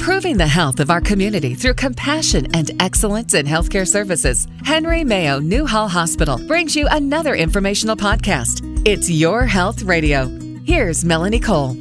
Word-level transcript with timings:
improving 0.00 0.38
the 0.38 0.46
health 0.46 0.80
of 0.80 0.88
our 0.88 1.02
community 1.02 1.54
through 1.54 1.74
compassion 1.74 2.46
and 2.54 2.70
excellence 2.80 3.34
in 3.34 3.44
healthcare 3.44 3.86
services. 3.86 4.48
Henry 4.64 5.04
Mayo 5.04 5.40
Newhall 5.40 5.88
Hospital 5.88 6.38
brings 6.48 6.74
you 6.74 6.88
another 6.90 7.34
informational 7.34 7.96
podcast. 7.96 8.62
It's 8.86 9.10
Your 9.10 9.44
Health 9.44 9.82
Radio. 9.82 10.26
Here's 10.64 11.04
Melanie 11.04 11.38
Cole. 11.38 11.76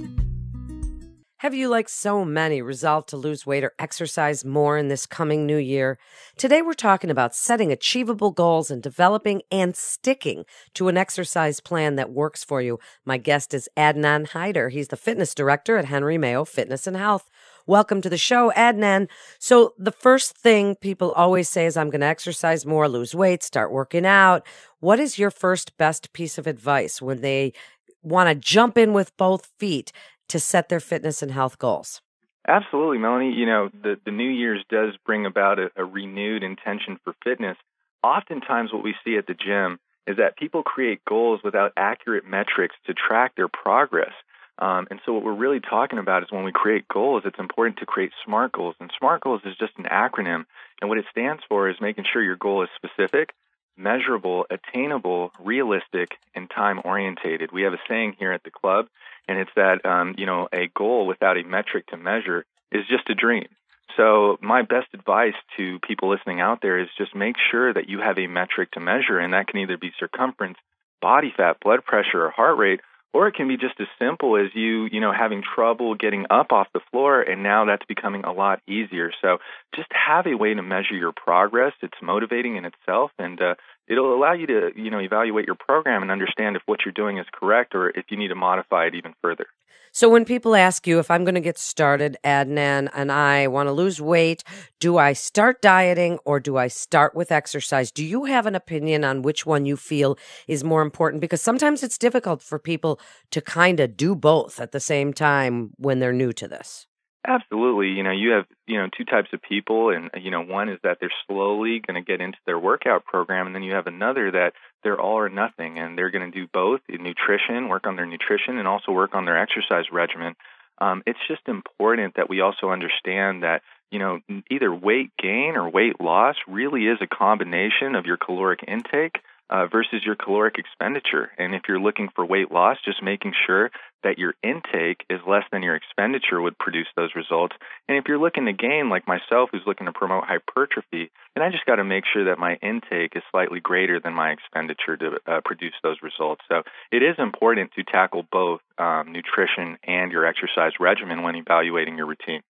Have 1.38 1.54
you, 1.54 1.70
like 1.70 1.88
so 1.88 2.26
many, 2.26 2.62
resolved 2.62 3.08
to 3.10 3.16
lose 3.16 3.46
weight 3.46 3.64
or 3.64 3.72
exercise 3.80 4.44
more 4.44 4.78
in 4.78 4.90
this 4.90 5.06
coming 5.06 5.46
new 5.46 5.56
year? 5.56 5.98
Today, 6.36 6.62
we're 6.62 6.74
talking 6.74 7.10
about 7.10 7.34
setting 7.34 7.72
achievable 7.72 8.32
goals 8.32 8.70
and 8.70 8.84
developing 8.84 9.44
and 9.50 9.74
sticking 9.74 10.44
to 10.74 10.90
an 10.90 10.98
exercise 10.98 11.62
plan 11.62 11.96
that 11.96 12.12
works 12.12 12.44
for 12.44 12.62
you. 12.62 12.80
My 13.06 13.16
guest 13.18 13.54
is 13.54 13.70
Adnan 13.78 14.28
Hyder. 14.28 14.68
He's 14.68 14.90
the 14.90 14.98
fitness 14.98 15.34
director 15.34 15.78
at 15.78 15.86
Henry 15.86 16.18
Mayo 16.18 16.44
Fitness 16.44 16.86
and 16.86 16.98
Health. 16.98 17.30
Welcome 17.70 18.02
to 18.02 18.10
the 18.10 18.18
show, 18.18 18.52
Adnan. 18.58 19.10
So, 19.38 19.76
the 19.78 19.92
first 19.92 20.36
thing 20.36 20.74
people 20.74 21.12
always 21.12 21.48
say 21.48 21.68
is, 21.68 21.78
I'm 21.78 21.92
going 21.92 22.02
to 22.02 22.08
exercise 22.08 22.66
more, 22.66 22.90
lose 22.90 23.14
weight, 23.14 23.44
start 23.44 23.72
working 23.72 24.08
out. 24.08 24.44
What 24.80 25.00
is 25.00 25.20
your 25.20 25.30
first 25.30 25.78
best 25.78 26.12
piece 26.12 26.40
of 26.40 26.48
advice 26.48 27.00
when 27.00 27.22
they 27.22 27.54
want 28.02 28.28
to 28.28 28.34
jump 28.34 28.76
in 28.76 28.92
with 28.92 29.16
both 29.18 29.52
feet 29.60 29.92
to 30.30 30.40
set 30.40 30.70
their 30.70 30.80
fitness 30.80 31.22
and 31.22 31.32
health 31.32 31.60
goals? 31.60 32.02
Absolutely, 32.48 32.98
Melanie. 32.98 33.34
You 33.34 33.46
know, 33.46 33.70
the, 33.84 33.98
the 34.04 34.10
New 34.10 34.30
Year's 34.30 34.66
does 34.72 34.98
bring 35.06 35.28
about 35.28 35.60
a, 35.60 35.70
a 35.76 35.86
renewed 35.86 36.42
intention 36.42 36.98
for 37.04 37.14
fitness. 37.24 37.58
Oftentimes, 38.02 38.74
what 38.74 38.84
we 38.84 38.96
see 39.06 39.16
at 39.16 39.28
the 39.28 39.36
gym 39.36 39.78
is 40.08 40.18
that 40.18 40.38
people 40.38 40.64
create 40.64 41.06
goals 41.08 41.42
without 41.44 41.74
accurate 41.78 42.26
metrics 42.26 42.76
to 42.88 42.96
track 42.96 43.36
their 43.36 43.48
progress. 43.48 44.14
Um, 44.60 44.88
and 44.92 45.00
so, 45.06 45.14
what 45.14 45.24
we're 45.24 45.34
really 45.34 45.62
talking 45.62 46.00
about 46.00 46.24
is 46.24 46.32
when 46.32 46.44
we 46.44 46.52
create 46.52 46.88
goals, 46.88 47.24
it's 47.26 47.40
important 47.40 47.78
to 47.80 47.86
create 47.86 48.12
SMART 48.26 48.52
goals. 48.52 48.76
And 48.80 48.92
SMART 48.98 49.22
goals 49.22 49.42
is 49.46 49.56
just 49.58 49.74
an 49.78 49.86
acronym. 49.86 50.46
And 50.82 50.90
what 50.90 50.98
it 50.98 51.06
stands 51.12 51.42
for 51.48 51.70
is 51.70 51.78
making 51.80 52.06
sure 52.12 52.22
your 52.22 52.36
goal 52.36 52.64
is 52.64 52.70
specific, 52.76 53.34
measurable, 53.78 54.46
attainable, 54.50 55.32
realistic, 55.40 56.12
and 56.36 56.50
time 56.50 56.82
orientated. 56.84 57.52
We 57.52 57.62
have 57.64 57.74
a 57.74 57.80
saying 57.88 58.18
here 58.20 58.34
at 58.34 58.44
the 58.44 58.52
club 58.52 58.88
and 59.30 59.38
it's 59.38 59.52
that 59.56 59.86
um, 59.86 60.16
you 60.18 60.26
know 60.26 60.50
a 60.52 60.68
goal 60.76 61.06
without 61.06 61.38
a 61.38 61.44
metric 61.44 61.88
to 61.88 61.98
measure 61.98 62.46
is 62.72 62.84
just 62.90 63.10
a 63.10 63.16
dream. 63.16 63.48
So 63.96 64.38
my 64.42 64.64
best 64.64 64.88
advice 64.94 65.36
to 65.58 65.80
people 65.88 66.10
listening 66.10 66.42
out 66.42 66.62
there 66.62 66.80
is 66.80 66.88
just 66.98 67.16
make 67.16 67.36
sure 67.52 67.74
that 67.74 67.88
you 67.90 68.00
have 68.00 68.18
a 68.18 68.28
metric 68.28 68.72
to 68.72 68.80
measure, 68.80 69.20
and 69.20 69.34
that 69.34 69.48
can 69.48 69.60
either 69.60 69.78
be 69.78 69.92
circumference, 70.00 70.58
body 71.02 71.32
fat, 71.36 71.58
blood 71.62 71.86
pressure, 71.86 72.26
or 72.26 72.32
heart 72.32 72.58
rate, 72.58 72.82
or 73.14 73.28
it 73.28 73.36
can 73.36 73.48
be 73.48 73.58
just 73.58 73.80
as 73.80 73.88
simple 73.98 74.38
as 74.38 74.48
you, 74.54 74.86
you 74.92 75.00
know, 75.00 75.12
having 75.12 75.42
trouble 75.44 75.96
getting 75.96 76.26
up 76.30 76.52
off 76.52 76.68
the 76.74 76.80
floor, 76.92 77.22
and 77.22 77.42
now 77.42 77.66
that's 77.66 77.86
becoming 77.88 78.24
a 78.24 78.32
lot 78.32 78.62
easier. 78.68 79.12
So 79.22 79.40
just 79.76 79.90
have 79.92 80.28
a 80.28 80.36
way 80.36 80.54
to 80.54 80.62
measure 80.62 80.96
your 80.96 81.12
progress. 81.12 81.74
It's 81.82 81.98
motivating 82.02 82.56
in 82.56 82.66
itself, 82.66 83.12
and 83.18 83.42
uh, 83.42 83.56
it'll 83.90 84.16
allow 84.16 84.34
you 84.34 84.48
to, 84.48 84.70
you 84.76 84.92
know, 84.92 85.00
evaluate 85.00 85.46
your 85.46 85.56
program 85.56 86.02
and 86.02 86.12
understand 86.12 86.56
if 86.56 86.62
what 86.68 86.80
you're 86.86 86.94
doing 86.94 87.18
is 87.18 87.26
correct 87.34 87.76
or 87.76 87.90
if 87.90 88.06
you 88.10 88.18
need 88.18 88.30
to 88.30 88.36
modify 88.36 88.86
it 88.86 88.96
even 88.96 89.14
further. 89.22 89.48
So 89.92 90.08
when 90.08 90.24
people 90.24 90.56
ask 90.56 90.86
you 90.86 91.00
if 91.00 91.10
I'm 91.10 91.24
going 91.24 91.34
to 91.36 91.42
get 91.42 91.58
started, 91.58 92.16
Adnan, 92.24 92.90
and 92.94 93.12
I 93.12 93.48
want 93.48 93.68
to 93.68 93.74
lose 93.74 94.00
weight, 94.00 94.44
do 94.80 94.98
I 94.98 95.14
start 95.14 95.64
dieting 95.64 96.20
or 96.26 96.40
do 96.40 96.58
I 96.58 96.68
start 96.68 97.16
with 97.16 97.32
exercise? 97.32 97.92
Do 97.92 98.06
you 98.06 98.26
have 98.26 98.46
an 98.46 98.54
opinion 98.54 99.04
on 99.04 99.24
which 99.24 99.48
one 99.48 99.66
you 99.66 99.76
feel 99.76 100.16
is 100.48 100.64
more 100.64 100.84
important? 100.84 101.22
Because 101.22 101.42
sometimes 101.42 101.82
it's 101.82 101.98
difficult 101.98 102.44
for 102.44 102.60
people 102.60 103.00
to 103.32 103.42
kind 103.42 103.80
of 103.80 103.98
do 103.98 104.16
both 104.16 104.60
at 104.60 104.72
the 104.72 104.80
same 104.80 105.12
time 105.12 105.72
when 105.78 105.98
they're 105.98 106.14
new 106.14 106.34
to 106.34 106.48
this. 106.48 106.86
Absolutely. 107.28 107.88
You 107.88 108.04
know, 108.04 108.12
you 108.12 108.30
have, 108.30 108.46
know, 108.80 108.90
two 108.96 109.06
types 109.06 109.30
of 109.34 109.42
people 109.42 109.90
and 109.90 110.10
you 110.22 110.32
know, 110.32 110.42
one 110.42 110.70
is 110.70 110.80
that 110.84 110.98
they're 111.00 111.12
slowly 111.28 111.80
going 111.86 111.96
to 111.96 112.06
get 112.06 112.22
into 112.22 112.38
their 112.46 112.60
workout 112.60 113.06
program 113.06 113.48
and 113.48 113.56
then 113.56 113.64
you 113.64 113.74
have 113.74 113.88
another 113.88 114.32
that 114.32 114.54
they're 114.84 115.00
all 115.00 115.18
or 115.18 115.30
nothing 115.30 115.78
and 115.78 115.98
they're 115.98 116.12
going 116.12 116.32
to 116.32 116.40
do 116.40 116.48
both 116.52 116.82
in 116.90 117.04
nutrition, 117.04 117.70
work 117.70 117.86
on 117.86 117.96
their 117.96 118.06
nutrition 118.06 118.58
and 118.58 118.68
also 118.68 118.92
work 118.92 119.14
on 119.14 119.26
their 119.26 119.38
exercise 119.38 119.86
regimen. 119.92 120.36
Um, 120.80 121.04
it's 121.06 121.20
just 121.28 121.48
important 121.48 122.16
that 122.16 122.30
we 122.30 122.42
also 122.42 122.70
understand 122.70 123.44
that 123.44 123.62
you 123.92 124.00
know 124.00 124.20
either 124.50 124.74
weight 124.74 125.12
gain 125.22 125.56
or 125.56 125.70
weight 125.70 126.00
loss 126.00 126.36
really 126.48 126.86
is 126.86 127.00
a 127.02 127.08
combination 127.08 127.96
of 127.96 128.06
your 128.06 128.18
caloric 128.18 128.64
intake 128.68 129.20
uh, 129.50 129.68
versus 129.68 130.04
your 130.06 130.16
caloric 130.16 130.56
expenditure. 130.58 131.32
And 131.38 131.56
if 131.56 131.64
you're 131.68 131.80
looking 131.80 132.10
for 132.16 132.26
weight 132.26 132.52
loss, 132.52 132.78
just 132.84 133.02
making 133.02 133.34
sure 133.46 133.72
that 134.04 134.18
your 134.18 134.34
intake 134.44 135.04
is 135.10 135.20
less 135.28 135.44
than 135.52 135.64
your 135.64 135.76
expenditure 135.76 136.42
would 136.42 136.58
produce 136.58 136.88
those 136.96 137.16
results. 137.16 137.56
And 137.88 137.98
if 137.98 138.06
you're 138.08 138.20
looking 138.20 138.46
to 138.46 138.54
gain, 138.54 138.90
like 138.90 139.08
myself, 139.08 139.50
who's 139.52 139.64
looking 139.66 139.88
to 139.88 139.92
promote 139.92 140.24
hypertrophy, 140.24 141.12
then 141.36 141.44
I 141.44 141.50
just 141.50 141.66
got 141.66 141.76
to 141.78 141.84
make 141.84 142.06
sure 142.12 142.26
that 142.26 142.40
my 142.40 142.56
intake 142.62 143.16
is 143.16 143.24
slightly 143.32 143.60
greater 143.60 144.00
than 144.00 144.14
my 144.14 144.32
expenditure 144.32 144.96
to 144.98 145.20
uh, 145.28 145.42
produce 145.44 145.74
those 145.84 145.98
results. 146.02 146.42
So 146.48 146.64
it 146.92 147.04
is 147.04 147.16
important 147.18 147.72
to 147.74 147.84
tackle 147.84 148.26
both 148.32 148.62
um, 148.78 149.12
nutrition 149.12 149.78
and 149.84 150.12
your 150.12 150.26
exercise 150.26 150.74
regimen 150.80 151.24
when 151.24 151.36
evaluating 151.36 151.98
your 151.98 152.08
routine. 152.08 152.42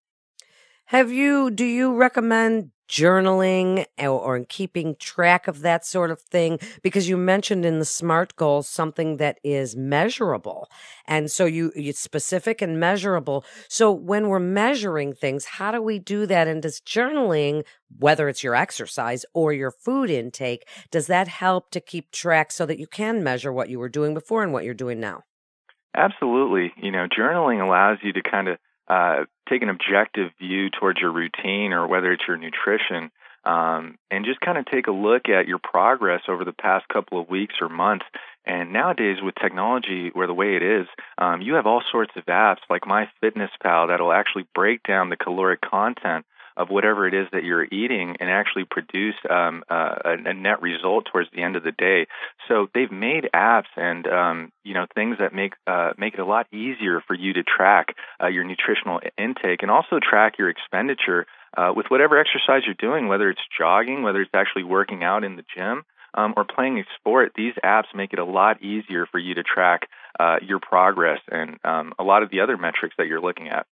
Have 0.90 1.12
you, 1.12 1.52
do 1.52 1.66
you 1.66 1.94
recommend 1.94 2.72
journaling 2.90 3.86
or, 4.00 4.08
or 4.10 4.44
keeping 4.50 4.96
track 4.96 5.48
of 5.48 5.62
that 5.62 5.86
sort 5.86 6.10
of 6.10 6.20
thing? 6.20 6.58
Because 6.82 7.08
you 7.08 7.16
mentioned 7.16 7.64
in 7.64 7.78
the 7.78 7.86
SMART 7.86 8.36
goals 8.38 8.68
something 8.68 9.18
that 9.18 9.38
is 9.44 9.76
measurable. 9.76 10.68
And 11.06 11.30
so 11.30 11.46
you, 11.46 11.72
it's 11.76 12.00
specific 12.00 12.60
and 12.64 12.80
measurable. 12.80 13.46
So 13.68 13.92
when 13.92 14.30
we're 14.30 14.40
measuring 14.40 15.14
things, 15.14 15.46
how 15.46 15.72
do 15.72 15.80
we 15.80 16.00
do 16.00 16.26
that? 16.26 16.48
And 16.48 16.64
does 16.64 16.82
journaling, 16.82 17.66
whether 18.00 18.28
it's 18.28 18.44
your 18.44 18.56
exercise 18.56 19.28
or 19.36 19.54
your 19.54 19.70
food 19.70 20.10
intake, 20.10 20.68
does 20.90 21.06
that 21.06 21.28
help 21.28 21.70
to 21.70 21.80
keep 21.80 22.10
track 22.10 22.52
so 22.52 22.66
that 22.66 22.80
you 22.80 22.88
can 22.88 23.24
measure 23.24 23.54
what 23.54 23.70
you 23.70 23.78
were 23.78 23.90
doing 23.90 24.16
before 24.16 24.42
and 24.42 24.54
what 24.54 24.64
you're 24.64 24.74
doing 24.74 25.00
now? 25.00 25.22
Absolutely. 25.96 26.74
You 26.82 26.90
know, 26.90 27.06
journaling 27.16 27.64
allows 27.64 28.00
you 28.02 28.12
to 28.14 28.24
kind 28.24 28.48
of 28.48 28.58
uh, 28.90 29.26
take 29.48 29.62
an 29.62 29.70
objective 29.70 30.32
view 30.40 30.70
towards 30.70 31.00
your 31.00 31.12
routine 31.12 31.74
or 31.74 31.88
whether 31.88 32.12
it's 32.12 32.24
your 32.28 32.38
nutrition 32.38 33.12
um, 33.46 33.98
and 34.12 34.26
just 34.26 34.40
kind 34.42 34.58
of 34.58 34.66
take 34.66 34.88
a 34.88 34.92
look 34.92 35.30
at 35.30 35.48
your 35.48 35.60
progress 35.60 36.22
over 36.28 36.44
the 36.44 36.54
past 36.54 36.88
couple 36.90 37.22
of 37.22 37.30
weeks 37.30 37.56
or 37.62 37.70
months. 37.70 38.06
And 38.46 38.74
nowadays, 38.74 39.18
with 39.22 39.36
technology 39.36 40.10
where 40.14 40.28
the 40.28 40.34
way 40.34 40.56
it 40.56 40.64
is, 40.64 40.88
um, 41.18 41.42
you 41.42 41.54
have 41.54 41.66
all 41.66 41.82
sorts 41.92 42.12
of 42.16 42.26
apps 42.26 42.58
like 42.70 42.82
MyFitnessPal 42.82 43.88
that'll 43.88 44.12
actually 44.12 44.46
break 44.54 44.84
down 44.84 45.10
the 45.10 45.16
caloric 45.16 45.62
content 45.62 46.26
of 46.60 46.70
whatever 46.70 47.08
it 47.08 47.14
is 47.14 47.26
that 47.32 47.46
you're 47.46 47.64
eating 47.64 48.18
and 48.20 48.30
actually 48.30 48.66
produce 48.70 49.16
um, 49.30 49.64
uh, 49.72 49.96
a, 50.04 50.12
a, 50.26 50.34
net 50.34 50.62
result 50.62 51.08
towards 51.10 51.30
the 51.34 51.42
end 51.42 51.56
of 51.56 51.64
the 51.64 51.72
day. 51.72 52.06
So 52.50 52.68
they've 52.74 52.92
made 52.92 53.30
apps 53.34 53.72
and 53.78 54.06
um, 54.06 54.52
you 54.66 54.74
know 54.74 54.86
things 54.94 55.18
that 55.20 55.34
make 55.34 55.54
uh, 55.66 55.92
make 55.98 56.16
it 56.16 56.20
a 56.20 56.26
lot 56.26 56.48
easier 56.54 57.02
for 57.08 57.14
you 57.14 57.32
to 57.34 57.44
track 57.44 57.96
uh, 58.22 58.28
your 58.28 58.44
nutritional 58.44 59.00
intake 59.18 59.62
and 59.62 59.72
also 59.72 60.00
track 60.02 60.38
your 60.38 60.50
expenditure 60.50 61.26
uh, 61.56 61.72
with 61.74 61.86
whatever 61.88 62.20
exercise 62.20 62.64
you're 62.66 62.76
doing, 62.78 63.08
whether 63.08 63.30
it's 63.30 63.42
jogging, 63.58 64.04
whether 64.04 64.22
it's 64.22 64.36
actually 64.36 64.64
working 64.64 65.04
out 65.04 65.24
in 65.24 65.38
the 65.38 65.46
gym. 65.56 65.84
Um, 66.12 66.34
or 66.36 66.44
playing 66.44 66.80
a 66.80 66.84
sport, 66.98 67.34
these 67.36 67.54
apps 67.64 67.94
make 67.94 68.14
it 68.14 68.20
a 68.20 68.26
lot 68.26 68.64
easier 68.64 69.06
for 69.06 69.20
you 69.20 69.36
to 69.36 69.44
track 69.44 69.88
uh, 70.20 70.38
your 70.42 70.60
progress 70.60 71.20
and 71.32 71.60
um, 71.64 71.94
a 72.00 72.04
lot 72.04 72.24
of 72.24 72.32
the 72.32 72.40
other 72.40 72.58
metrics 72.58 72.96
that 72.98 73.06
you're 73.06 73.22
looking 73.22 73.48
at 73.48 73.68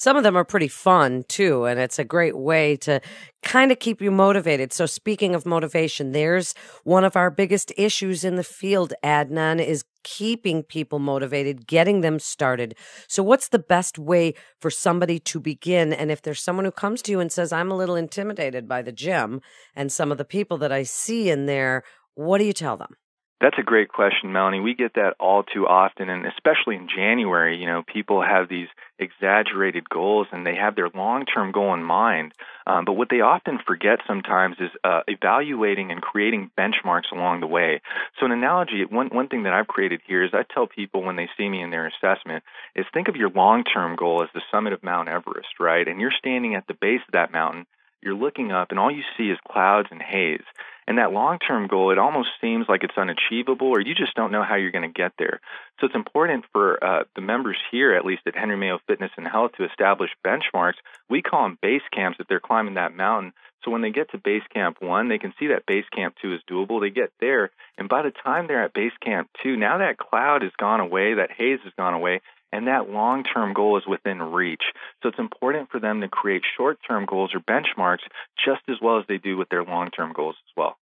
some 0.00 0.16
of 0.16 0.22
them 0.22 0.34
are 0.34 0.44
pretty 0.44 0.66
fun 0.66 1.24
too 1.28 1.66
and 1.66 1.78
it's 1.78 1.98
a 1.98 2.04
great 2.04 2.38
way 2.38 2.74
to 2.74 3.02
kind 3.42 3.70
of 3.70 3.78
keep 3.78 4.00
you 4.00 4.10
motivated. 4.10 4.72
So 4.72 4.86
speaking 4.86 5.34
of 5.34 5.44
motivation 5.44 6.12
there's 6.12 6.54
one 6.84 7.04
of 7.04 7.16
our 7.16 7.30
biggest 7.30 7.70
issues 7.76 8.24
in 8.24 8.36
the 8.36 8.42
field 8.42 8.94
adnan 9.04 9.62
is 9.62 9.84
keeping 10.02 10.62
people 10.62 11.00
motivated 11.00 11.66
getting 11.66 12.00
them 12.00 12.18
started. 12.18 12.74
So 13.08 13.22
what's 13.22 13.48
the 13.48 13.58
best 13.58 13.98
way 13.98 14.32
for 14.58 14.70
somebody 14.70 15.18
to 15.18 15.38
begin? 15.38 15.92
And 15.92 16.10
if 16.10 16.22
there's 16.22 16.40
someone 16.40 16.64
who 16.64 16.70
comes 16.70 17.02
to 17.02 17.12
you 17.12 17.20
and 17.20 17.30
says 17.30 17.52
i'm 17.52 17.70
a 17.70 17.76
little 17.76 17.96
intimidated 17.96 18.66
by 18.66 18.80
the 18.80 18.92
gym 18.92 19.42
and 19.76 19.92
some 19.92 20.10
of 20.10 20.16
the 20.16 20.24
people 20.24 20.56
that 20.58 20.72
i 20.72 20.82
see 20.82 21.28
in 21.28 21.44
there 21.44 21.82
what 22.14 22.38
do 22.38 22.44
you 22.44 22.54
tell 22.54 22.78
them 22.78 22.94
that's 23.40 23.58
a 23.58 23.62
great 23.62 23.88
question, 23.88 24.32
Melanie. 24.32 24.60
We 24.60 24.74
get 24.74 24.94
that 24.94 25.14
all 25.18 25.42
too 25.42 25.66
often, 25.66 26.10
and 26.10 26.26
especially 26.26 26.76
in 26.76 26.88
January, 26.94 27.56
you 27.56 27.66
know, 27.66 27.82
people 27.82 28.22
have 28.22 28.48
these 28.48 28.68
exaggerated 28.98 29.88
goals 29.88 30.26
and 30.30 30.46
they 30.46 30.56
have 30.56 30.76
their 30.76 30.90
long 30.94 31.24
term 31.24 31.50
goal 31.50 31.72
in 31.72 31.82
mind. 31.82 32.32
Um, 32.66 32.84
but 32.84 32.92
what 32.92 33.08
they 33.08 33.22
often 33.22 33.58
forget 33.66 34.00
sometimes 34.06 34.56
is 34.60 34.70
uh, 34.84 35.00
evaluating 35.08 35.90
and 35.90 36.02
creating 36.02 36.50
benchmarks 36.58 37.10
along 37.12 37.40
the 37.40 37.46
way. 37.46 37.80
So, 38.18 38.26
an 38.26 38.32
analogy, 38.32 38.84
one, 38.84 39.08
one 39.08 39.28
thing 39.28 39.44
that 39.44 39.54
I've 39.54 39.66
created 39.66 40.02
here 40.06 40.22
is 40.22 40.30
I 40.34 40.44
tell 40.52 40.66
people 40.66 41.02
when 41.02 41.16
they 41.16 41.28
see 41.38 41.48
me 41.48 41.62
in 41.62 41.70
their 41.70 41.86
assessment 41.88 42.44
is 42.76 42.84
think 42.92 43.08
of 43.08 43.16
your 43.16 43.30
long 43.30 43.64
term 43.64 43.96
goal 43.96 44.22
as 44.22 44.28
the 44.34 44.42
summit 44.52 44.74
of 44.74 44.84
Mount 44.84 45.08
Everest, 45.08 45.58
right? 45.58 45.88
And 45.88 45.98
you're 45.98 46.12
standing 46.18 46.54
at 46.56 46.66
the 46.66 46.74
base 46.74 47.00
of 47.08 47.12
that 47.12 47.32
mountain 47.32 47.66
you're 48.02 48.14
looking 48.14 48.52
up 48.52 48.70
and 48.70 48.78
all 48.78 48.90
you 48.90 49.02
see 49.16 49.24
is 49.24 49.38
clouds 49.50 49.88
and 49.90 50.00
haze. 50.00 50.44
And 50.90 50.98
that 50.98 51.12
long 51.12 51.38
term 51.38 51.68
goal, 51.68 51.92
it 51.92 51.98
almost 51.98 52.30
seems 52.40 52.66
like 52.68 52.82
it's 52.82 52.98
unachievable 52.98 53.68
or 53.68 53.80
you 53.80 53.94
just 53.94 54.16
don't 54.16 54.32
know 54.32 54.42
how 54.42 54.56
you're 54.56 54.72
going 54.72 54.92
to 54.92 54.92
get 54.92 55.12
there. 55.20 55.40
So 55.78 55.86
it's 55.86 55.94
important 55.94 56.46
for 56.52 56.82
uh, 56.82 57.04
the 57.14 57.20
members 57.20 57.58
here, 57.70 57.94
at 57.94 58.04
least 58.04 58.22
at 58.26 58.34
Henry 58.34 58.56
Mayo 58.56 58.80
Fitness 58.88 59.12
and 59.16 59.24
Health, 59.24 59.52
to 59.56 59.64
establish 59.64 60.10
benchmarks. 60.26 60.82
We 61.08 61.22
call 61.22 61.44
them 61.44 61.58
base 61.62 61.86
camps 61.92 62.18
if 62.18 62.26
they're 62.26 62.40
climbing 62.40 62.74
that 62.74 62.96
mountain. 62.96 63.34
So 63.64 63.70
when 63.70 63.82
they 63.82 63.90
get 63.90 64.10
to 64.10 64.18
base 64.18 64.42
camp 64.52 64.78
one, 64.80 65.08
they 65.08 65.18
can 65.18 65.32
see 65.38 65.46
that 65.48 65.64
base 65.64 65.84
camp 65.94 66.16
two 66.20 66.34
is 66.34 66.40
doable. 66.50 66.80
They 66.80 66.90
get 66.90 67.12
there, 67.20 67.52
and 67.78 67.88
by 67.88 68.02
the 68.02 68.10
time 68.10 68.48
they're 68.48 68.64
at 68.64 68.74
base 68.74 68.96
camp 69.00 69.30
two, 69.44 69.56
now 69.56 69.78
that 69.78 69.96
cloud 69.96 70.42
has 70.42 70.50
gone 70.58 70.80
away, 70.80 71.14
that 71.14 71.30
haze 71.30 71.60
has 71.62 71.72
gone 71.76 71.94
away, 71.94 72.20
and 72.52 72.66
that 72.66 72.90
long 72.90 73.22
term 73.22 73.52
goal 73.52 73.78
is 73.78 73.86
within 73.86 74.20
reach. 74.20 74.64
So 75.04 75.08
it's 75.08 75.20
important 75.20 75.70
for 75.70 75.78
them 75.78 76.00
to 76.00 76.08
create 76.08 76.42
short 76.56 76.78
term 76.88 77.06
goals 77.06 77.32
or 77.32 77.38
benchmarks 77.38 78.02
just 78.44 78.62
as 78.68 78.76
well 78.82 78.98
as 78.98 79.04
they 79.06 79.18
do 79.18 79.36
with 79.36 79.50
their 79.50 79.62
long 79.62 79.90
term 79.90 80.12
goals 80.12 80.34
as 80.48 80.52
well. 80.56 80.76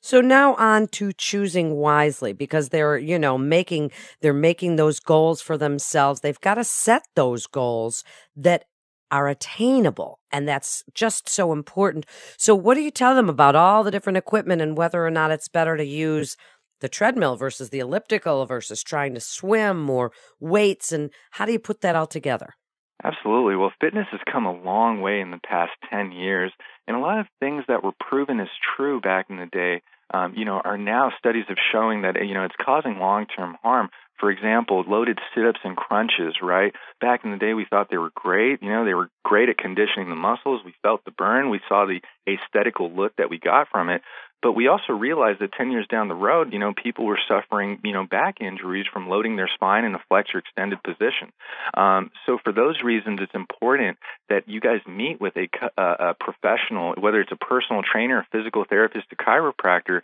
So 0.00 0.20
now 0.20 0.54
on 0.54 0.86
to 0.88 1.12
choosing 1.12 1.74
wisely 1.76 2.32
because 2.32 2.68
they're, 2.68 2.96
you 2.98 3.18
know, 3.18 3.36
making 3.36 3.90
they're 4.20 4.32
making 4.32 4.76
those 4.76 5.00
goals 5.00 5.40
for 5.42 5.58
themselves. 5.58 6.20
They've 6.20 6.40
got 6.40 6.54
to 6.54 6.64
set 6.64 7.02
those 7.16 7.46
goals 7.46 8.04
that 8.36 8.64
are 9.10 9.28
attainable 9.28 10.20
and 10.30 10.46
that's 10.46 10.84
just 10.94 11.28
so 11.28 11.52
important. 11.52 12.06
So 12.36 12.54
what 12.54 12.74
do 12.74 12.82
you 12.82 12.90
tell 12.90 13.14
them 13.14 13.28
about 13.28 13.56
all 13.56 13.82
the 13.82 13.90
different 13.90 14.18
equipment 14.18 14.62
and 14.62 14.76
whether 14.76 15.04
or 15.04 15.10
not 15.10 15.30
it's 15.30 15.48
better 15.48 15.76
to 15.76 15.84
use 15.84 16.36
the 16.80 16.88
treadmill 16.88 17.36
versus 17.36 17.70
the 17.70 17.80
elliptical 17.80 18.44
versus 18.46 18.82
trying 18.84 19.14
to 19.14 19.20
swim 19.20 19.88
or 19.90 20.12
weights 20.38 20.92
and 20.92 21.10
how 21.32 21.46
do 21.46 21.52
you 21.52 21.58
put 21.58 21.80
that 21.80 21.96
all 21.96 22.06
together? 22.06 22.54
Absolutely. 23.02 23.54
Well, 23.56 23.72
fitness 23.80 24.08
has 24.10 24.20
come 24.30 24.44
a 24.44 24.52
long 24.52 25.00
way 25.00 25.20
in 25.20 25.30
the 25.30 25.38
past 25.38 25.70
10 25.90 26.10
years, 26.12 26.52
and 26.86 26.96
a 26.96 27.00
lot 27.00 27.20
of 27.20 27.26
things 27.38 27.64
that 27.68 27.84
were 27.84 27.92
proven 27.92 28.40
as 28.40 28.48
true 28.76 29.00
back 29.00 29.26
in 29.30 29.36
the 29.36 29.46
day, 29.46 29.82
um, 30.12 30.34
you 30.36 30.44
know, 30.44 30.60
are 30.64 30.78
now 30.78 31.12
studies 31.16 31.44
of 31.48 31.58
showing 31.72 32.02
that, 32.02 32.16
you 32.26 32.34
know, 32.34 32.44
it's 32.44 32.56
causing 32.60 32.98
long-term 32.98 33.56
harm. 33.62 33.90
For 34.18 34.30
example, 34.30 34.84
loaded 34.86 35.18
sit-ups 35.34 35.60
and 35.64 35.76
crunches, 35.76 36.36
right? 36.42 36.72
Back 37.00 37.24
in 37.24 37.30
the 37.30 37.36
day, 37.36 37.54
we 37.54 37.66
thought 37.68 37.88
they 37.90 37.98
were 37.98 38.12
great. 38.14 38.62
You 38.62 38.70
know, 38.70 38.84
they 38.84 38.94
were 38.94 39.10
great 39.24 39.48
at 39.48 39.58
conditioning 39.58 40.08
the 40.08 40.16
muscles. 40.16 40.62
We 40.64 40.74
felt 40.82 41.04
the 41.04 41.10
burn. 41.10 41.50
We 41.50 41.60
saw 41.68 41.86
the 41.86 42.00
aesthetical 42.28 42.90
look 42.90 43.14
that 43.16 43.30
we 43.30 43.38
got 43.38 43.68
from 43.70 43.88
it. 43.88 44.02
But 44.40 44.52
we 44.52 44.68
also 44.68 44.92
realized 44.92 45.40
that 45.40 45.52
10 45.52 45.72
years 45.72 45.86
down 45.88 46.06
the 46.06 46.14
road, 46.14 46.52
you 46.52 46.60
know, 46.60 46.72
people 46.72 47.06
were 47.06 47.18
suffering, 47.26 47.80
you 47.82 47.92
know, 47.92 48.06
back 48.06 48.40
injuries 48.40 48.86
from 48.92 49.08
loading 49.08 49.34
their 49.34 49.50
spine 49.52 49.84
in 49.84 49.94
a 49.96 50.00
flexor 50.08 50.38
extended 50.38 50.80
position. 50.84 51.32
Um, 51.74 52.12
so 52.24 52.38
for 52.44 52.52
those 52.52 52.80
reasons, 52.82 53.18
it's 53.20 53.34
important 53.34 53.98
that 54.28 54.48
you 54.48 54.60
guys 54.60 54.80
meet 54.86 55.20
with 55.20 55.36
a, 55.36 55.48
a, 55.76 56.10
a 56.10 56.14
professional, 56.14 56.94
whether 56.98 57.20
it's 57.20 57.32
a 57.32 57.36
personal 57.36 57.82
trainer, 57.82 58.20
a 58.20 58.26
physical 58.30 58.64
therapist, 58.64 59.06
a 59.10 59.16
chiropractor, 59.16 60.02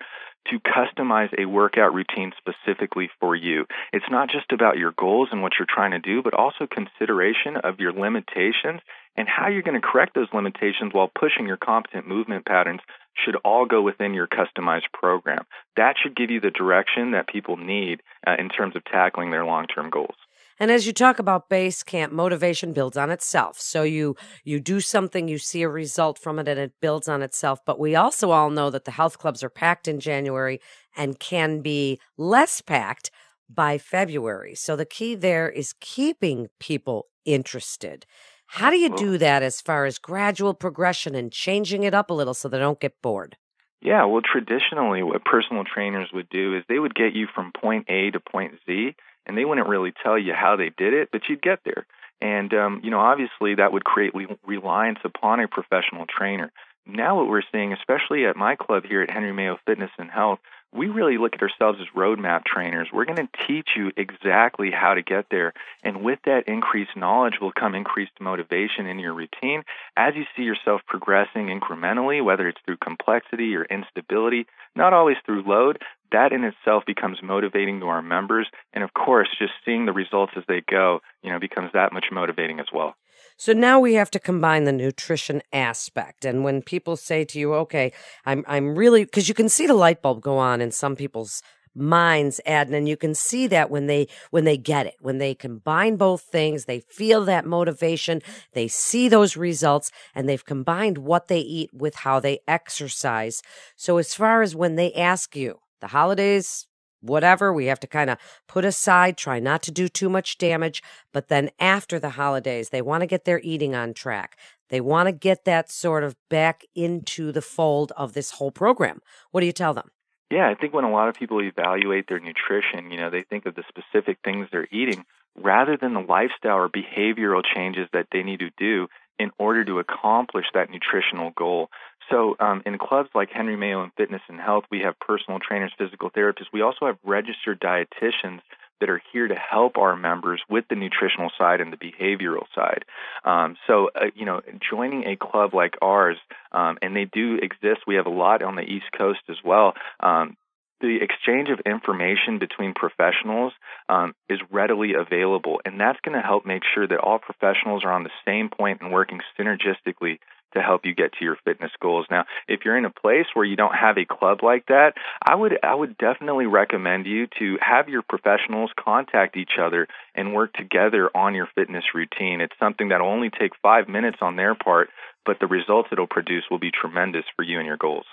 to 0.50 0.61
customize 0.61 1.32
a 1.38 1.46
workout 1.46 1.94
routine 1.94 2.32
specifically 2.38 3.11
for 3.20 3.35
you. 3.35 3.67
It's 3.93 4.11
not 4.11 4.31
just 4.31 4.52
about 4.52 4.79
your 4.79 4.93
goals 4.93 5.29
and 5.32 5.43
what 5.43 5.52
you're 5.58 5.67
trying 5.69 5.93
to 5.93 5.99
do, 5.99 6.23
but 6.23 6.35
also 6.35 6.67
consideration 6.67 7.56
of 7.56 7.81
your 7.81 7.93
limitations 7.93 8.81
and 9.17 9.29
how 9.29 9.49
you're 9.49 9.62
going 9.62 9.81
to 9.81 9.87
correct 9.87 10.14
those 10.14 10.32
limitations 10.32 10.93
while 10.93 11.11
pushing 11.19 11.46
your 11.46 11.56
competent 11.56 12.06
movement 12.06 12.44
patterns 12.44 12.81
should 13.25 13.37
all 13.44 13.64
go 13.64 13.81
within 13.81 14.12
your 14.12 14.26
customized 14.26 14.91
program. 14.93 15.44
That 15.76 15.94
should 16.02 16.17
give 16.17 16.31
you 16.31 16.41
the 16.41 16.50
direction 16.50 17.12
that 17.12 17.29
people 17.29 17.56
need 17.56 18.02
uh, 18.26 18.35
in 18.38 18.49
terms 18.49 18.75
of 18.76 18.85
tackling 18.85 19.31
their 19.31 19.44
long-term 19.44 19.90
goals. 19.90 20.17
And 20.59 20.71
as 20.71 20.87
you 20.87 20.93
talk 20.93 21.19
about 21.19 21.49
base 21.49 21.83
camp, 21.83 22.12
motivation 22.12 22.73
builds 22.73 22.97
on 22.97 23.11
itself. 23.11 23.61
So 23.61 23.83
you 23.83 24.17
you 24.45 24.61
do 24.61 24.81
something, 24.81 25.29
you 25.29 25.39
see 25.39 25.62
a 25.62 25.69
result 25.69 26.19
from 26.19 26.39
it, 26.39 26.49
and 26.49 26.59
it 26.59 26.73
builds 26.81 27.09
on 27.09 27.23
itself. 27.23 27.61
But 27.65 27.81
we 27.81 27.95
also 27.95 28.31
all 28.31 28.51
know 28.51 28.71
that 28.71 28.85
the 28.85 28.93
health 28.93 29.19
clubs 29.19 29.43
are 29.43 29.51
packed 29.51 29.89
in 29.89 30.01
January 30.01 30.61
and 30.97 31.19
can 31.19 31.61
be 31.61 32.01
less 32.17 32.61
packed 32.61 33.11
by 33.49 33.79
February. 33.79 34.55
So 34.55 34.77
the 34.77 34.87
key 34.87 35.15
there 35.15 35.49
is 35.49 35.75
keeping 35.81 36.49
people 36.61 37.07
interested. 37.25 38.07
How 38.47 38.71
do 38.71 38.77
you 38.77 38.95
do 38.95 39.19
that 39.19 39.43
as 39.43 39.61
far 39.61 39.85
as 39.85 39.99
gradual 39.99 40.55
progression 40.55 41.15
and 41.15 41.33
changing 41.33 41.83
it 41.83 41.95
up 41.95 42.11
a 42.11 42.15
little 42.15 42.35
so 42.35 42.49
they 42.49 42.59
don't 42.59 42.81
get 42.81 43.03
bored? 43.03 43.37
Yeah, 43.81 44.05
well, 44.07 44.23
traditionally, 44.23 45.03
what 45.03 45.25
personal 45.25 45.65
trainers 45.65 46.09
would 46.12 46.29
do 46.31 46.57
is 46.57 46.65
they 46.69 46.79
would 46.79 46.95
get 46.95 47.15
you 47.15 47.27
from 47.35 47.53
point 47.53 47.87
A 47.89 48.11
to 48.12 48.21
point 48.21 48.55
Z, 48.65 48.97
and 49.26 49.37
they 49.37 49.44
wouldn't 49.44 49.69
really 49.69 49.93
tell 50.03 50.19
you 50.19 50.32
how 50.35 50.56
they 50.56 50.71
did 50.76 50.94
it, 50.94 51.11
but 51.12 51.23
you'd 51.29 51.43
get 51.43 51.61
there. 51.65 51.87
And, 52.21 52.53
um, 52.55 52.81
you 52.85 52.91
know, 52.91 53.00
obviously 53.00 53.56
that 53.56 53.73
would 53.73 53.85
create 53.85 54.15
re- 54.15 54.38
reliance 54.47 55.00
upon 55.05 55.41
a 55.41 55.49
professional 55.49 56.06
trainer. 56.06 56.53
Now, 56.87 57.17
what 57.17 57.29
we're 57.29 57.43
seeing, 57.50 57.73
especially 57.73 58.26
at 58.26 58.37
my 58.37 58.56
club 58.56 58.85
here 58.85 59.03
at 59.03 59.11
Henry 59.11 59.32
Mayo 59.32 59.59
Fitness 59.67 59.91
and 59.99 60.11
Health, 60.11 60.38
we 60.75 60.88
really 60.88 61.19
look 61.19 61.35
at 61.35 61.43
ourselves 61.43 61.79
as 61.81 61.87
roadmap 61.97 62.44
trainers. 62.44 62.88
We're 62.93 63.05
going 63.05 63.29
to 63.29 63.47
teach 63.47 63.71
you 63.76 63.93
exactly 63.97 64.71
how 64.71 64.94
to 64.94 65.03
get 65.03 65.26
there. 65.31 65.53
And 65.85 66.03
with 66.03 66.19
that 66.25 66.49
increased 66.49 66.97
knowledge 66.97 67.35
will 67.41 67.53
come 67.53 67.75
increased 67.75 68.21
motivation 68.21 68.87
in 68.87 68.99
your 68.99 69.15
routine 69.15 69.62
as 69.97 70.15
you 70.17 70.25
see 70.37 70.43
yourself 70.43 70.81
progressing 70.87 71.47
incrementally, 71.47 72.25
whether 72.25 72.49
it's 72.49 72.61
through 72.67 72.79
complexity 72.79 73.55
or 73.55 73.65
instability, 73.65 74.47
not 74.75 74.93
always 74.93 75.17
through 75.25 75.44
load. 75.47 75.81
That 76.11 76.32
in 76.32 76.44
itself 76.44 76.85
becomes 76.87 77.19
motivating 77.23 77.81
to 77.81 77.87
our 77.87 78.03
members. 78.03 78.49
And 78.73 78.82
of 78.82 78.93
course, 78.94 79.29
just 79.38 79.53
seeing 79.65 79.87
the 79.87 79.93
results 79.93 80.32
as 80.37 80.44
they 80.49 80.61
go, 80.69 81.00
you 81.23 81.31
know, 81.31 81.38
becomes 81.38 81.71
that 81.73 81.93
much 81.93 82.06
motivating 82.11 82.59
as 82.59 82.67
well. 82.73 82.97
So 83.37 83.53
now 83.53 83.81
we 83.81 83.95
have 83.95 84.11
to 84.13 84.21
combine 84.21 84.65
the 84.65 84.73
nutrition 84.73 85.43
aspect. 85.53 86.25
And 86.25 86.45
when 86.45 86.63
people 86.63 86.97
say 86.97 87.25
to 87.25 87.39
you, 87.39 87.55
okay, 87.55 87.93
I'm, 88.25 88.45
I'm 88.47 88.77
really, 88.77 89.05
cause 89.07 89.29
you 89.29 89.35
can 89.35 89.49
see 89.49 89.67
the 89.67 89.75
light 89.75 90.03
bulb 90.03 90.23
go 90.23 90.39
on 90.39 90.61
in 90.61 90.71
some 90.71 90.95
people's 90.95 91.43
minds, 91.75 92.41
Adnan, 92.47 92.75
and 92.77 92.89
you 92.89 92.97
can 92.97 93.15
see 93.15 93.49
that 93.49 93.71
when 93.71 93.89
they, 93.89 94.07
when 94.31 94.45
they 94.45 94.57
get 94.57 94.87
it, 94.87 94.95
when 95.01 95.19
they 95.19 95.35
combine 95.35 95.97
both 95.97 96.23
things, 96.23 96.65
they 96.65 96.81
feel 96.81 97.25
that 97.25 97.45
motivation, 97.45 98.23
they 98.53 98.69
see 98.69 99.09
those 99.09 99.37
results, 99.37 99.91
and 100.15 100.29
they've 100.29 100.45
combined 100.45 100.99
what 100.99 101.27
they 101.27 101.41
eat 101.41 101.71
with 101.75 101.97
how 101.97 102.21
they 102.21 102.39
exercise. 102.47 103.43
So 103.75 103.99
as 103.99 104.15
far 104.15 104.43
as 104.43 104.55
when 104.55 104.77
they 104.77 104.93
ask 104.93 105.35
you, 105.35 105.59
the 105.81 105.89
holidays 105.89 106.67
whatever 107.05 107.53
we 107.53 107.67
have 107.67 107.81
to 107.81 107.87
kind 107.87 108.11
of 108.11 108.19
put 108.49 108.65
aside, 108.65 109.17
try 109.17 109.39
not 109.39 109.62
to 109.65 109.71
do 109.71 109.89
too 109.89 110.09
much 110.09 110.39
damage. 110.39 110.83
But 111.12 111.29
then 111.29 111.51
after 111.61 111.99
the 111.99 112.11
holidays, 112.11 112.71
they 112.71 112.83
want 112.83 113.03
to 113.03 113.06
get 113.06 113.25
their 113.25 113.41
eating 113.41 113.75
on 113.75 113.95
track. 113.95 114.37
They 114.71 114.81
want 114.81 115.06
to 115.06 115.12
get 115.12 115.45
that 115.45 115.71
sort 115.71 116.05
of 116.05 116.17
back 116.29 116.65
into 116.75 117.33
the 117.33 117.43
fold 117.43 117.93
of 117.97 118.12
this 118.12 118.33
whole 118.33 118.51
program. 118.51 119.01
What 119.31 119.41
do 119.41 119.47
you 119.47 119.53
tell 119.53 119.75
them? 119.75 119.91
Yeah, 120.31 120.49
I 120.49 120.55
think 120.55 120.73
when 120.73 120.85
a 120.85 120.91
lot 120.91 121.09
of 121.09 121.15
people 121.15 121.41
evaluate 121.41 122.09
their 122.09 122.19
nutrition, 122.19 122.91
you 122.91 122.97
know, 122.97 123.11
they 123.11 123.23
think 123.23 123.47
of 123.47 123.55
the 123.55 123.62
specific 123.69 124.19
things 124.25 124.49
they're 124.50 124.69
eating 124.73 125.05
rather 125.37 125.77
than 125.77 125.95
the 125.95 126.00
lifestyle 126.00 126.57
or 126.57 126.69
behavioral 126.69 127.43
changes 127.55 127.89
that 127.93 128.07
they 128.11 128.23
need 128.23 128.41
to 128.41 128.50
do 128.57 128.89
in 129.19 129.31
order 129.38 129.64
to 129.64 129.78
accomplish 129.78 130.47
that 130.55 130.71
nutritional 130.71 131.31
goal. 131.37 131.69
So, 132.11 132.37
um, 132.38 132.62
in 132.66 132.78
clubs 132.78 133.08
like 133.14 133.30
Henry 133.30 133.56
Mayo 133.56 133.82
and 133.82 133.92
Fitness 133.94 134.23
and 134.28 134.40
Health, 134.40 134.64
we 134.70 134.80
have 134.80 134.99
personal 135.00 135.40
trainers, 135.40 135.73
physical 135.78 136.11
therapists. 136.11 136.52
We 136.52 136.62
also 136.62 136.87
have 136.87 136.99
registered 137.04 137.61
dietitians 137.61 138.40
that 138.80 138.90
are 138.90 139.00
here 139.12 139.28
to 139.28 139.34
help 139.34 139.78
our 139.78 139.96
members 139.96 140.42
with 140.49 140.64
the 140.68 140.75
nutritional 140.75 141.30
side 141.38 141.61
and 141.61 141.73
the 141.73 141.76
behavioral 141.76 142.44
side. 142.54 142.84
Um, 143.25 143.56
so, 143.66 143.90
uh, 143.94 144.06
you 144.14 144.26
know, 144.26 144.42
joining 144.70 145.06
a 145.06 145.16
club 145.16 145.54
like 145.54 145.76
ours, 145.80 146.18
um, 146.52 146.78
and 146.82 146.94
they 146.94 147.06
do 147.06 147.38
exist. 147.40 147.82
We 147.87 147.94
have 147.94 148.06
a 148.06 148.11
lot 148.11 148.42
on 148.42 148.56
the 148.56 148.62
East 148.62 148.87
Coast 148.96 149.20
as 149.30 149.37
well. 149.44 149.75
Um, 150.00 150.37
the 150.80 150.99
exchange 151.00 151.49
of 151.49 151.61
information 151.64 152.38
between 152.38 152.75
professionals 152.75 153.52
um, 153.88 154.14
is 154.28 154.40
readily 154.50 154.92
available, 154.94 155.61
and 155.64 155.80
that's 155.80 156.00
going 156.04 156.16
to 156.16 156.26
help 156.26 156.44
make 156.44 156.62
sure 156.75 156.87
that 156.87 156.99
all 156.99 157.18
professionals 157.18 157.84
are 157.84 157.92
on 157.92 158.02
the 158.02 158.11
same 158.26 158.50
point 158.50 158.82
and 158.82 158.92
working 158.92 159.20
synergistically 159.38 160.18
to 160.54 160.62
help 160.62 160.84
you 160.84 160.94
get 160.94 161.12
to 161.14 161.25
your 161.25 161.37
fitness 161.44 161.70
goals. 161.80 162.06
Now, 162.11 162.25
if 162.49 162.61
you're 162.64 162.76
in 162.76 162.84
a 162.84 162.90
place 162.90 163.26
where 163.34 163.44
you 163.44 163.56
don't 163.56 163.75
have 163.75 163.99
a 163.99 164.04
club 164.04 164.38
like 164.42 164.66
that, 164.66 164.94
I 165.23 165.34
would 165.34 165.58
I 165.62 165.75
would 165.75 165.99
definitely 165.99 166.46
recommend 166.46 167.06
you 167.06 167.26
to 167.38 167.58
have 167.61 167.88
your 167.88 168.02
professionals 168.02 168.70
contact 168.78 169.37
each 169.37 169.58
other 169.61 169.87
and 170.14 170.34
work 170.34 170.52
together 170.54 171.11
on 171.14 171.34
your 171.34 171.49
fitness 171.54 171.84
routine. 171.94 172.40
It's 172.40 172.58
something 172.58 172.88
that'll 172.88 173.08
only 173.08 173.30
take 173.30 173.52
5 173.62 173.88
minutes 173.88 174.18
on 174.20 174.37
their 174.37 174.54
part, 174.54 174.90
but 175.26 175.38
the 175.40 175.46
results 175.46 175.88
it'll 175.92 176.06
produce 176.06 176.44
will 176.50 176.58
be 176.58 176.70
tremendous 176.70 177.25
for 177.37 177.42
you 177.42 177.58
and 177.58 177.66
your 177.66 177.76
goals. 177.76 178.06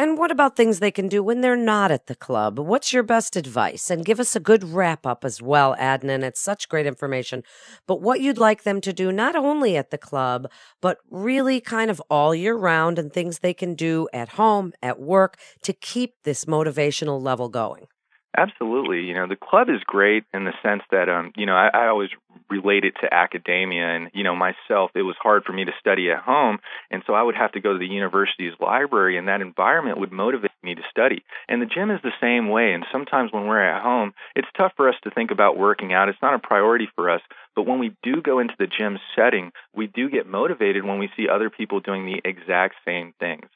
And 0.00 0.16
what 0.16 0.30
about 0.30 0.54
things 0.54 0.78
they 0.78 0.92
can 0.92 1.08
do 1.08 1.24
when 1.24 1.40
they're 1.40 1.56
not 1.56 1.90
at 1.90 2.06
the 2.06 2.14
club? 2.14 2.60
What's 2.60 2.92
your 2.92 3.02
best 3.02 3.34
advice? 3.34 3.90
And 3.90 4.04
give 4.04 4.20
us 4.20 4.36
a 4.36 4.40
good 4.40 4.62
wrap 4.62 5.04
up 5.04 5.24
as 5.24 5.42
well, 5.42 5.74
Adnan. 5.74 6.22
It's 6.22 6.40
such 6.40 6.68
great 6.68 6.86
information. 6.86 7.42
But 7.84 8.00
what 8.00 8.20
you'd 8.20 8.38
like 8.38 8.62
them 8.62 8.80
to 8.82 8.92
do, 8.92 9.10
not 9.10 9.34
only 9.34 9.76
at 9.76 9.90
the 9.90 9.98
club, 9.98 10.46
but 10.80 10.98
really 11.10 11.60
kind 11.60 11.90
of 11.90 12.00
all 12.08 12.32
year 12.32 12.54
round 12.54 12.96
and 12.96 13.12
things 13.12 13.40
they 13.40 13.52
can 13.52 13.74
do 13.74 14.08
at 14.12 14.30
home, 14.30 14.72
at 14.80 15.00
work 15.00 15.36
to 15.62 15.72
keep 15.72 16.14
this 16.22 16.44
motivational 16.44 17.20
level 17.20 17.48
going. 17.48 17.88
Absolutely. 18.36 19.00
You 19.00 19.14
know, 19.14 19.26
the 19.26 19.36
club 19.36 19.68
is 19.68 19.82
great 19.84 20.24
in 20.32 20.44
the 20.44 20.52
sense 20.62 20.82
that, 20.90 21.08
um, 21.08 21.32
you 21.36 21.46
know, 21.46 21.54
I, 21.56 21.70
I 21.72 21.86
always 21.88 22.10
relate 22.50 22.84
it 22.84 22.94
to 23.00 23.12
academia. 23.12 23.84
And, 23.84 24.10
you 24.12 24.22
know, 24.22 24.36
myself, 24.36 24.90
it 24.94 25.02
was 25.02 25.16
hard 25.20 25.44
for 25.44 25.52
me 25.52 25.64
to 25.64 25.72
study 25.80 26.10
at 26.10 26.18
home. 26.22 26.58
And 26.90 27.02
so 27.06 27.14
I 27.14 27.22
would 27.22 27.34
have 27.34 27.52
to 27.52 27.60
go 27.60 27.72
to 27.72 27.78
the 27.78 27.86
university's 27.86 28.52
library, 28.60 29.16
and 29.16 29.26
that 29.28 29.40
environment 29.40 29.98
would 29.98 30.12
motivate 30.12 30.52
me 30.62 30.74
to 30.74 30.82
study. 30.90 31.24
And 31.48 31.60
the 31.60 31.66
gym 31.66 31.90
is 31.90 32.00
the 32.02 32.12
same 32.20 32.48
way. 32.48 32.72
And 32.74 32.84
sometimes 32.92 33.32
when 33.32 33.46
we're 33.46 33.62
at 33.66 33.82
home, 33.82 34.12
it's 34.36 34.48
tough 34.56 34.72
for 34.76 34.88
us 34.88 34.96
to 35.04 35.10
think 35.10 35.30
about 35.30 35.58
working 35.58 35.92
out. 35.92 36.08
It's 36.08 36.22
not 36.22 36.34
a 36.34 36.38
priority 36.38 36.88
for 36.94 37.10
us. 37.10 37.22
But 37.56 37.66
when 37.66 37.78
we 37.80 37.96
do 38.02 38.20
go 38.22 38.38
into 38.38 38.54
the 38.58 38.66
gym 38.68 38.98
setting, 39.16 39.50
we 39.74 39.86
do 39.88 40.10
get 40.10 40.28
motivated 40.28 40.84
when 40.84 40.98
we 40.98 41.10
see 41.16 41.28
other 41.28 41.50
people 41.50 41.80
doing 41.80 42.04
the 42.06 42.20
exact 42.28 42.76
same 42.86 43.14
things. 43.18 43.46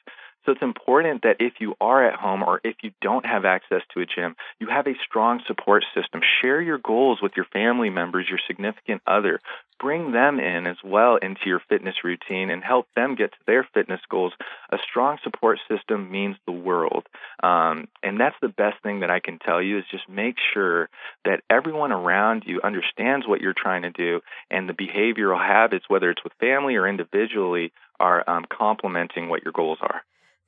So 0.45 0.51
it's 0.51 0.61
important 0.61 1.21
that 1.23 1.37
if 1.39 1.53
you 1.59 1.75
are 1.79 2.05
at 2.05 2.19
home 2.19 2.43
or 2.43 2.59
if 2.63 2.75
you 2.83 2.91
don't 3.01 3.25
have 3.25 3.45
access 3.45 3.81
to 3.93 4.01
a 4.01 4.05
gym, 4.05 4.35
you 4.59 4.67
have 4.67 4.87
a 4.87 4.95
strong 5.07 5.41
support 5.47 5.85
system. 5.95 6.21
Share 6.41 6.61
your 6.61 6.79
goals 6.79 7.19
with 7.21 7.33
your 7.37 7.45
family 7.45 7.89
members, 7.89 8.27
your 8.29 8.39
significant 8.45 9.01
other. 9.07 9.39
Bring 9.79 10.11
them 10.11 10.39
in 10.39 10.67
as 10.67 10.77
well 10.83 11.15
into 11.17 11.41
your 11.45 11.61
fitness 11.69 11.95
routine 12.03 12.49
and 12.49 12.63
help 12.63 12.87
them 12.95 13.15
get 13.15 13.31
to 13.31 13.37
their 13.47 13.67
fitness 13.73 14.01
goals. 14.09 14.33
A 14.69 14.77
strong 14.89 15.17
support 15.23 15.59
system 15.69 16.11
means 16.11 16.35
the 16.45 16.51
world. 16.51 17.07
Um, 17.41 17.87
and 18.01 18.19
that's 18.19 18.35
the 18.41 18.49
best 18.49 18.81
thing 18.83 18.99
that 18.99 19.11
I 19.11 19.19
can 19.19 19.39
tell 19.39 19.61
you 19.61 19.77
is 19.77 19.85
just 19.91 20.09
make 20.09 20.35
sure 20.53 20.89
that 21.25 21.41
everyone 21.49 21.91
around 21.91 22.43
you 22.45 22.59
understands 22.61 23.27
what 23.27 23.41
you're 23.41 23.55
trying 23.57 23.83
to 23.83 23.91
do 23.91 24.21
and 24.51 24.67
the 24.67 24.73
behavioral 24.73 25.39
habits, 25.39 25.85
whether 25.87 26.09
it's 26.09 26.23
with 26.23 26.33
family 26.39 26.75
or 26.75 26.87
individually, 26.87 27.71
are 27.99 28.29
um, 28.29 28.45
complementing 28.49 29.29
what 29.29 29.43
your 29.43 29.53
goals 29.53 29.77
are. 29.81 30.01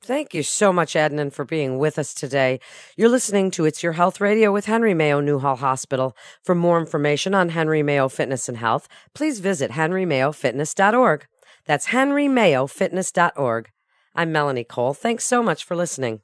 Thank 0.06 0.34
you 0.34 0.44
so 0.44 0.72
much, 0.72 0.94
Adnan, 0.94 1.32
for 1.32 1.44
being 1.44 1.78
with 1.78 1.98
us 1.98 2.14
today. 2.14 2.60
You're 2.96 3.08
listening 3.08 3.50
to 3.50 3.64
It's 3.64 3.82
Your 3.82 3.94
Health 3.94 4.20
Radio 4.20 4.52
with 4.52 4.66
Henry 4.66 4.94
Mayo 4.94 5.20
Newhall 5.20 5.56
Hospital. 5.56 6.16
For 6.44 6.54
more 6.54 6.78
information 6.78 7.34
on 7.34 7.48
Henry 7.48 7.82
Mayo 7.82 8.08
Fitness 8.08 8.48
and 8.48 8.58
Health, 8.58 8.86
please 9.16 9.40
visit 9.40 9.72
henrymayofitness.org. 9.72 11.26
That's 11.64 11.88
henrymayofitness.org. 11.88 13.70
I'm 14.14 14.30
Melanie 14.30 14.62
Cole. 14.62 14.94
Thanks 14.94 15.24
so 15.24 15.42
much 15.42 15.64
for 15.64 15.74
listening. 15.74 16.20